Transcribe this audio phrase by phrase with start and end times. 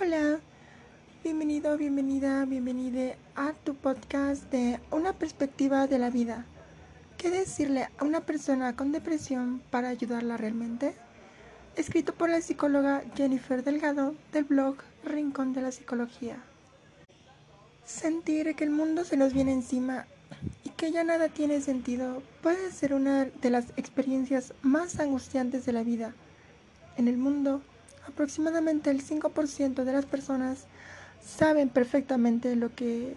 [0.00, 0.38] Hola,
[1.24, 6.46] bienvenido, bienvenida, bienvenida a tu podcast de Una perspectiva de la vida.
[7.16, 10.94] ¿Qué decirle a una persona con depresión para ayudarla realmente?
[11.74, 16.36] Escrito por la psicóloga Jennifer Delgado del blog Rincón de la Psicología.
[17.84, 20.06] Sentir que el mundo se nos viene encima
[20.62, 25.72] y que ya nada tiene sentido puede ser una de las experiencias más angustiantes de
[25.72, 26.14] la vida.
[26.96, 27.62] En el mundo,
[28.08, 30.66] aproximadamente el 5% de las personas
[31.20, 33.14] saben perfectamente lo que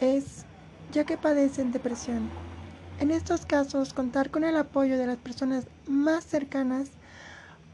[0.00, 0.44] es,
[0.92, 2.28] ya que padecen depresión.
[2.98, 6.90] En estos casos, contar con el apoyo de las personas más cercanas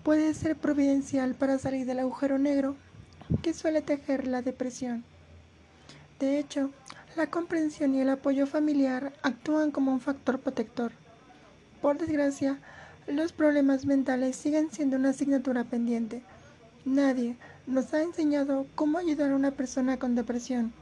[0.03, 2.77] puede ser providencial para salir del agujero negro
[3.43, 5.05] que suele tejer la depresión.
[6.21, 6.71] De hecho,
[7.17, 10.93] la comprensión y el apoyo familiar actúan como un factor protector.
[11.83, 12.61] Por desgracia,
[13.07, 16.23] los problemas mentales siguen siendo una asignatura pendiente
[16.87, 17.37] Nadie
[17.67, 20.73] nos ha enseñado cómo ayudar a una persona con depresión,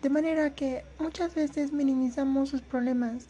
[0.00, 3.26] de manera que muchas veces minimizamos sus problemas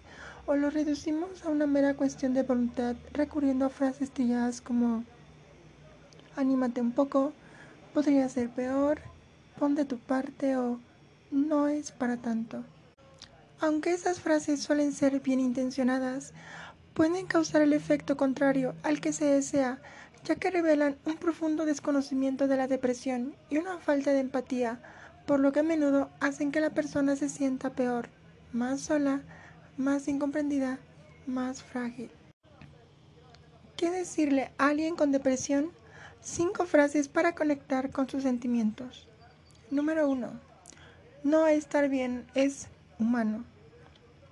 [0.47, 5.03] o los reducimos a una mera cuestión de voluntad recurriendo a frases trilladas como
[6.37, 7.33] anímate un poco,
[7.93, 9.01] podría ser peor,
[9.59, 10.79] pon de tu parte o
[11.33, 12.63] no es para tanto.
[13.59, 16.35] Aunque esas frases suelen ser bien intencionadas,
[16.95, 19.81] pueden causar el efecto contrario al que se desea
[20.25, 24.81] ya que revelan un profundo desconocimiento de la depresión y una falta de empatía,
[25.27, 28.09] por lo que a menudo hacen que la persona se sienta peor,
[28.53, 29.23] más sola,
[29.77, 30.79] más incomprendida,
[31.27, 32.11] más frágil.
[33.77, 35.71] ¿Qué decirle a alguien con depresión?
[36.21, 39.09] Cinco frases para conectar con sus sentimientos.
[39.71, 40.31] Número 1.
[41.25, 43.45] No estar bien es humano.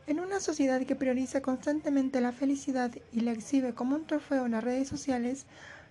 [0.07, 4.53] En una sociedad que prioriza constantemente la felicidad y la exhibe como un trofeo en
[4.53, 5.47] las redes sociales,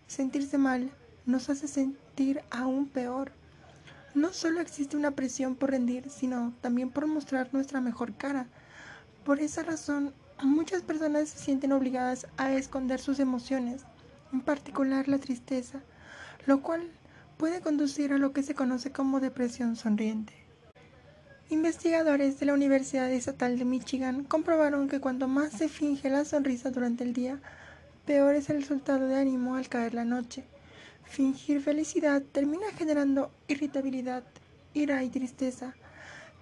[0.09, 0.89] Sentirse mal
[1.27, 3.31] nos hace sentir aún peor.
[4.15, 8.47] No solo existe una presión por rendir, sino también por mostrar nuestra mejor cara.
[9.23, 13.83] Por esa razón, muchas personas se sienten obligadas a esconder sus emociones,
[14.33, 15.79] en particular la tristeza,
[16.47, 16.89] lo cual
[17.37, 20.33] puede conducir a lo que se conoce como depresión sonriente.
[21.51, 26.71] Investigadores de la Universidad Estatal de Michigan comprobaron que cuanto más se finge la sonrisa
[26.71, 27.39] durante el día,
[28.09, 30.43] peor es el resultado de ánimo al caer la noche.
[31.03, 34.23] Fingir felicidad termina generando irritabilidad,
[34.73, 35.75] ira y tristeza.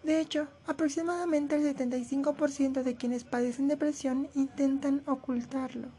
[0.01, 5.89] De hecho, aproximadamente el 75% de quienes padecen depresión intentan ocultarlo.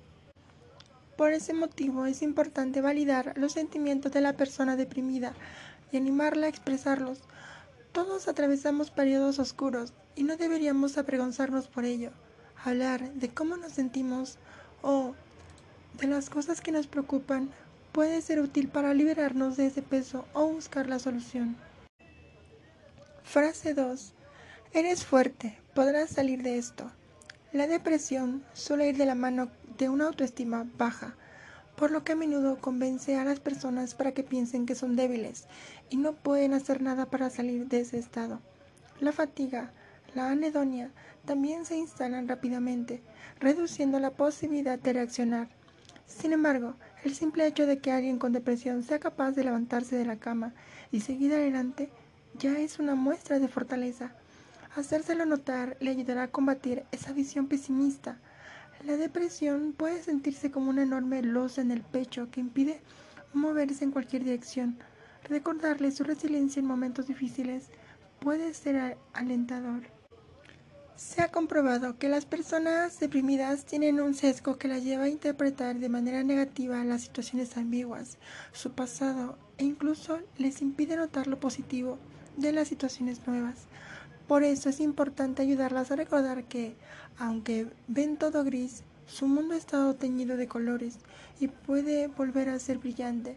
[1.19, 5.35] Por ese motivo es importante validar los sentimientos de la persona deprimida
[5.93, 7.21] y animarla a expresarlos.
[7.93, 12.13] Todos atravesamos periodos oscuros y no deberíamos avergonzarnos por ello.
[12.65, 14.39] Hablar de cómo nos sentimos
[14.81, 15.15] o
[16.01, 17.51] de las cosas que nos preocupan
[17.93, 21.57] puede ser útil para liberarnos de ese peso o buscar la solución.
[23.25, 24.15] Frase 2.
[24.73, 26.91] Eres fuerte, podrás salir de esto.
[27.53, 31.17] La depresión suele ir de la mano de una autoestima baja,
[31.77, 35.47] por lo que a menudo convence a las personas para que piensen que son débiles
[35.91, 38.41] y no pueden hacer nada para salir de ese estado.
[39.01, 39.73] La fatiga,
[40.15, 40.91] la anedonia
[41.25, 43.03] también se instalan rápidamente,
[43.41, 45.58] reduciendo la posibilidad de reaccionar
[46.09, 46.75] sin embargo,
[47.05, 50.55] el simple hecho de que alguien con depresión sea capaz de levantarse de la cama
[50.91, 51.91] y seguir adelante
[52.39, 54.13] ya es una muestra de fortaleza.
[54.75, 58.19] Hacérselo notar le ayudará a combatir esa visión pesimista.
[58.85, 62.81] La depresión puede sentirse como una enorme losa en el pecho que impide
[63.35, 64.79] moverse en cualquier dirección.
[65.29, 67.67] Recordarle su resiliencia en momentos difíciles
[68.21, 69.98] puede ser alentador.
[70.99, 75.79] Se ha comprobado que las personas deprimidas tienen un sesgo que las lleva a interpretar
[75.79, 78.19] de manera negativa las situaciones ambiguas,
[78.51, 82.01] su pasado e incluso les impide notar lo positivo
[82.37, 83.69] de las situaciones nuevas.
[84.27, 86.75] Por eso es importante ayudarlas a recordar que,
[87.17, 90.99] aunque ven todo gris, su mundo ha estado teñido de colores
[91.39, 93.37] y puede volver a ser brillante.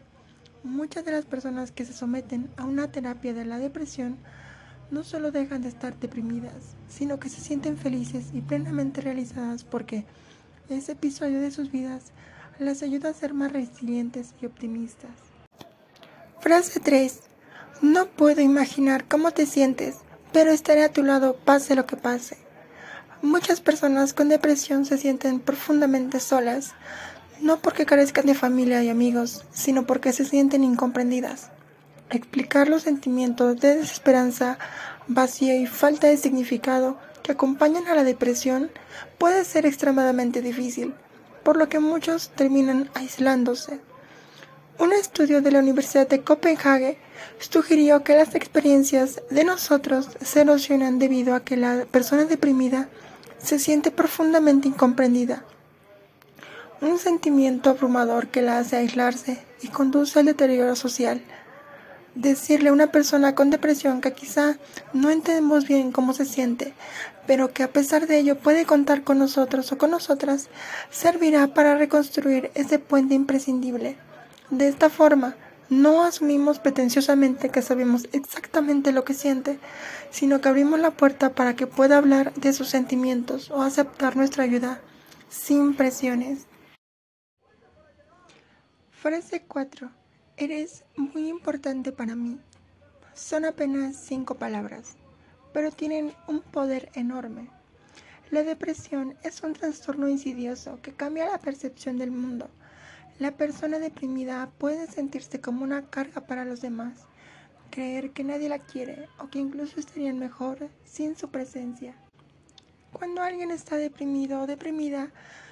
[0.63, 4.17] Muchas de las personas que se someten a una terapia de la depresión
[4.91, 10.05] no solo dejan de estar deprimidas, sino que se sienten felices y plenamente realizadas porque
[10.69, 12.11] ese episodio de sus vidas
[12.59, 15.11] las ayuda a ser más resilientes y optimistas.
[16.39, 17.21] Frase 3.
[17.81, 19.95] No puedo imaginar cómo te sientes,
[20.31, 22.37] pero estaré a tu lado pase lo que pase.
[23.21, 26.73] Muchas personas con depresión se sienten profundamente solas,
[27.39, 31.49] no porque carezcan de familia y amigos, sino porque se sienten incomprendidas.
[32.11, 34.57] Explicar los sentimientos de desesperanza,
[35.07, 38.69] vacío y falta de significado que acompañan a la depresión
[39.17, 40.93] puede ser extremadamente difícil,
[41.43, 43.79] por lo que muchos terminan aislándose.
[44.77, 46.97] Un estudio de la Universidad de Copenhague
[47.39, 52.89] sugirió que las experiencias de nosotros se erosionan debido a que la persona deprimida
[53.37, 55.45] se siente profundamente incomprendida.
[56.81, 61.21] Un sentimiento abrumador que la hace aislarse y conduce al deterioro social.
[62.15, 64.57] Decirle a una persona con depresión que quizá
[64.91, 66.73] no entendemos bien cómo se siente,
[67.25, 70.49] pero que a pesar de ello puede contar con nosotros o con nosotras,
[70.89, 73.95] servirá para reconstruir ese puente imprescindible.
[74.49, 75.35] De esta forma,
[75.69, 79.57] no asumimos pretenciosamente que sabemos exactamente lo que siente,
[80.09, 84.43] sino que abrimos la puerta para que pueda hablar de sus sentimientos o aceptar nuestra
[84.43, 84.81] ayuda
[85.29, 86.45] sin presiones.
[88.91, 90.00] Frase 4.
[90.41, 92.37] Eres muy importante para mí.
[93.13, 94.95] Son apenas cinco palabras,
[95.53, 97.47] pero tienen un poder enorme.
[98.31, 102.49] La depresión es un trastorno insidioso que cambia la percepción del mundo
[103.21, 106.93] la persona deprimida puede sentirse como una carga para los demás,
[107.69, 111.93] creer que nadie la quiere o que incluso estarían mejor sin su presencia.
[112.91, 115.11] Cuando alguien está deprimido o deprimida,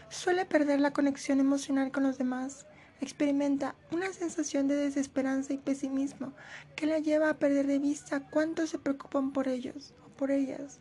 [0.10, 2.66] suele perder la conexión emocional con los demás,
[3.02, 6.34] experimenta una sensación de desesperanza y pesimismo
[6.76, 10.80] que la lleva a perder de vista cuánto se preocupan por ellos o por ellas.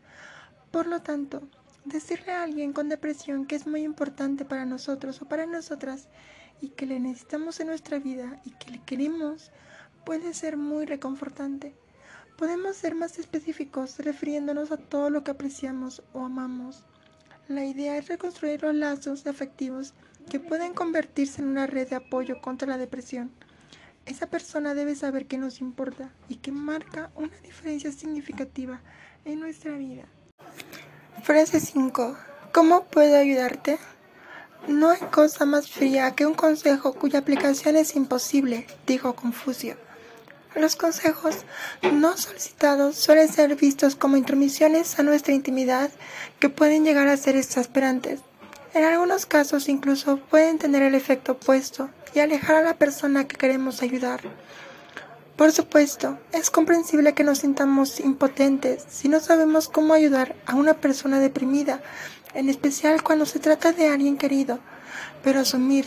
[0.70, 1.42] Por lo tanto,
[1.84, 6.08] decirle a alguien con depresión que es muy importante para nosotros o para nosotras
[6.60, 9.50] y que le necesitamos en nuestra vida y que le queremos
[10.04, 11.74] puede ser muy reconfortante.
[12.36, 16.84] Podemos ser más específicos refiriéndonos a todo lo que apreciamos o amamos.
[17.48, 19.94] La idea es reconstruir los lazos afectivos
[20.28, 23.30] que pueden convertirse en una red de apoyo contra la depresión.
[24.04, 28.82] Esa persona debe saber que nos importa y que marca una diferencia significativa
[29.24, 30.04] en nuestra vida.
[31.22, 32.18] Frase 5.
[32.52, 33.78] ¿Cómo puedo ayudarte?
[34.66, 39.87] No hay cosa más fría que un consejo cuya aplicación es imposible, dijo Confucio.
[40.54, 41.44] Los consejos
[41.92, 45.90] no solicitados suelen ser vistos como intromisiones a nuestra intimidad
[46.40, 48.20] que pueden llegar a ser exasperantes.
[48.74, 53.36] En algunos casos incluso pueden tener el efecto opuesto y alejar a la persona que
[53.36, 54.20] queremos ayudar.
[55.36, 60.74] Por supuesto, es comprensible que nos sintamos impotentes si no sabemos cómo ayudar a una
[60.74, 61.80] persona deprimida
[62.34, 64.58] en especial cuando se trata de alguien querido,
[65.22, 65.86] pero asumir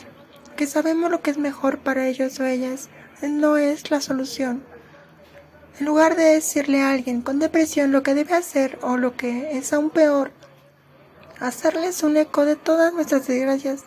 [0.56, 2.90] que sabemos lo que es mejor para ellos o ellas
[3.30, 4.64] no es la solución.
[5.80, 9.58] En lugar de decirle a alguien con depresión lo que debe hacer o lo que
[9.58, 10.32] es aún peor,
[11.40, 13.84] hacerles un eco de todas nuestras desgracias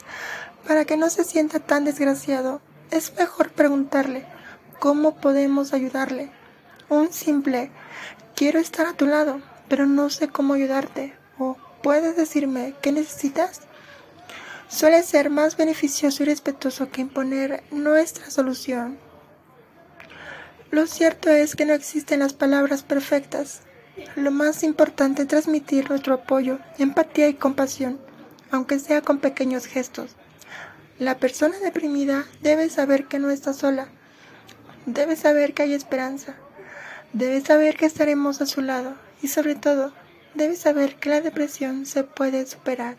[0.67, 2.61] para que no se sienta tan desgraciado,
[2.91, 4.27] es mejor preguntarle
[4.79, 6.31] cómo podemos ayudarle.
[6.89, 7.71] Un simple
[8.35, 13.61] quiero estar a tu lado, pero no sé cómo ayudarte o ¿Puedes decirme qué necesitas?
[14.69, 18.97] Suele ser más beneficioso y respetuoso que imponer nuestra solución.
[20.75, 23.61] Lo cierto es que no existen las palabras perfectas.
[24.17, 28.01] Lo más importante es transmitir nuestro apoyo, empatía y compasión,
[28.51, 30.17] aunque sea con pequeños gestos.
[30.99, 33.87] La persona deprimida debe saber que no está sola.
[34.85, 36.35] Debe saber que hay esperanza.
[37.13, 39.93] Debe saber que estaremos a su lado y sobre todo
[40.35, 42.97] Debes saber que la depresión se puede superar.